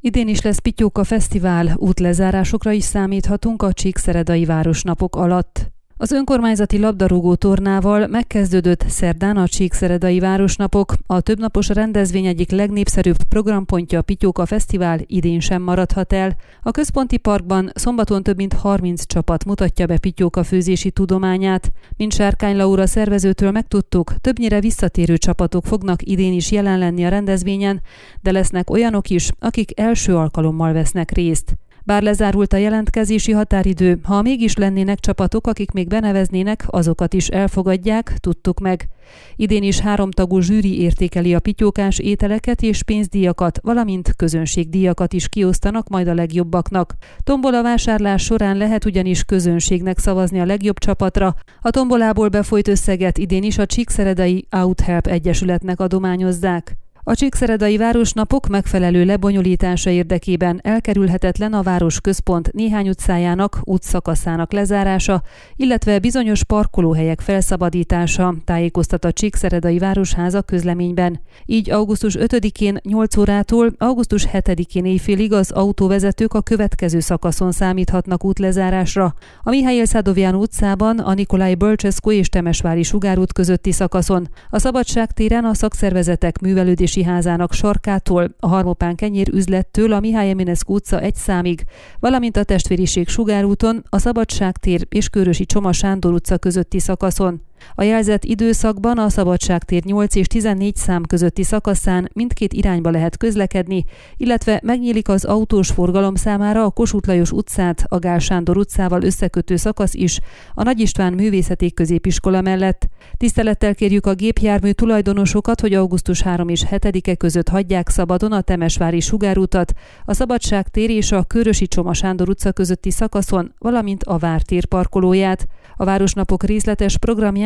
[0.00, 5.77] Idén is lesz Pityóka Fesztivál, útlezárásokra is számíthatunk a Csíkszeredai Városnapok alatt.
[6.00, 10.94] Az önkormányzati labdarúgó tornával megkezdődött szerdán a Csíkszeredai Városnapok.
[11.06, 16.36] A többnapos rendezvény egyik legnépszerűbb programpontja a Pityóka Fesztivál idén sem maradhat el.
[16.62, 21.72] A központi parkban szombaton több mint 30 csapat mutatja be Pityóka főzési tudományát.
[21.96, 27.80] Mint Sárkány Laura szervezőtől megtudtuk, többnyire visszatérő csapatok fognak idén is jelen lenni a rendezvényen,
[28.20, 31.56] de lesznek olyanok is, akik első alkalommal vesznek részt.
[31.88, 38.12] Bár lezárult a jelentkezési határidő, ha mégis lennének csapatok, akik még beneveznének, azokat is elfogadják,
[38.20, 38.88] tudtuk meg.
[39.36, 46.08] Idén is háromtagú zsűri értékeli a pityókás ételeket és pénzdíjakat, valamint közönségdíjakat is kiosztanak majd
[46.08, 46.94] a legjobbaknak.
[47.24, 51.34] Tombola vásárlás során lehet ugyanis közönségnek szavazni a legjobb csapatra.
[51.60, 56.76] A tombolából befolyt összeget idén is a Csíkszeredai Outhelp Egyesületnek adományozzák.
[57.08, 65.22] A Csíkszeredai városnapok megfelelő lebonyolítása érdekében elkerülhetetlen a város központ néhány utcájának, útszakaszának lezárása,
[65.56, 71.20] illetve bizonyos parkolóhelyek felszabadítása, tájékoztat a Csíkszeredai Városháza közleményben.
[71.46, 79.14] Így augusztus 5-én 8 órától augusztus 7-én éjfélig az autóvezetők a következő szakaszon számíthatnak útlezárásra.
[79.42, 85.44] A Mihály Szádovján utcában, a Nikolai Bölcseszko és Temesvári Sugárút közötti szakaszon, a Szabadság téren
[85.44, 91.14] a szakszervezetek művelődési Orvosi Házának sarkától, a Harmopán kenyér üzlettől a Mihály Eminescu utca egy
[91.14, 91.64] számig,
[92.00, 97.47] valamint a Testvériség Sugárúton, a Szabadságtér és Körösi Csoma Sándor utca közötti szakaszon.
[97.74, 103.84] A jelzett időszakban a Szabadságtér 8 és 14 szám közötti szakaszán mindkét irányba lehet közlekedni,
[104.16, 109.56] illetve megnyílik az autós forgalom számára a Kossuth Lajos utcát a Gál Sándor utcával összekötő
[109.56, 110.20] szakasz is
[110.54, 112.88] a Nagy István Művészeti Középiskola mellett.
[113.16, 119.00] Tisztelettel kérjük a gépjármű tulajdonosokat, hogy augusztus 3 és 7-e között hagyják szabadon a Temesvári
[119.00, 119.72] sugárútat,
[120.04, 125.46] a Szabadságtér és a Körösi Csoma Sándor utca közötti szakaszon, valamint a Vártér parkolóját.
[125.76, 126.98] A Városnapok részletes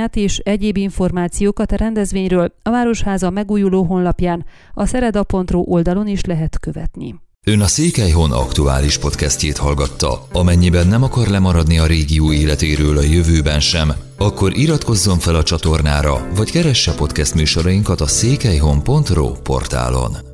[0.03, 6.59] programját és egyéb információkat a rendezvényről a Városháza megújuló honlapján, a szereda.ro oldalon is lehet
[6.61, 7.15] követni.
[7.47, 10.27] Ön a Székelyhon aktuális podcastjét hallgatta.
[10.33, 16.29] Amennyiben nem akar lemaradni a régió életéről a jövőben sem, akkor iratkozzon fel a csatornára,
[16.37, 20.32] vagy keresse podcast műsorainkat a székelyhon.pro portálon.